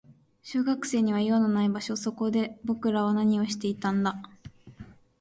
[0.41, 1.95] 小学生には用のない場所。
[1.95, 4.15] そこで僕らは何をしていたんだ。